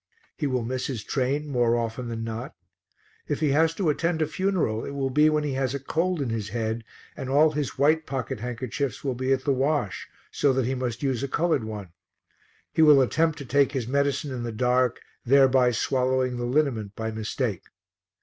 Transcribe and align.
He 0.35 0.47
will 0.47 0.63
miss 0.63 0.87
his 0.87 1.03
train 1.03 1.47
more 1.47 1.77
often 1.77 2.07
than 2.07 2.23
not; 2.23 2.55
if 3.27 3.39
he 3.39 3.49
has 3.49 3.75
to 3.75 3.87
attend 3.91 4.19
a 4.23 4.25
funeral 4.25 4.83
it 4.83 4.95
will 4.95 5.11
be 5.11 5.29
when 5.29 5.43
he 5.43 5.53
has 5.53 5.75
a 5.75 5.79
cold 5.79 6.23
in 6.23 6.31
his 6.31 6.49
head, 6.49 6.83
and 7.15 7.29
all 7.29 7.51
his 7.51 7.77
white 7.77 8.07
pocket 8.07 8.39
handkerchiefs 8.39 9.03
will 9.03 9.13
be 9.13 9.31
at 9.31 9.43
the 9.43 9.53
wash, 9.53 10.09
so 10.31 10.53
that 10.53 10.65
he 10.65 10.73
must 10.73 11.03
use 11.03 11.21
a 11.21 11.27
coloured 11.27 11.65
one; 11.65 11.89
he 12.73 12.81
will 12.81 12.99
attempt 12.99 13.37
to 13.37 13.45
take 13.45 13.73
his 13.73 13.87
medicine 13.87 14.31
in 14.33 14.41
the 14.41 14.51
dark, 14.51 14.99
thereby 15.23 15.69
swallowing 15.69 16.37
the 16.37 16.45
liniment 16.45 16.95
by 16.95 17.11
mistake. 17.11 17.65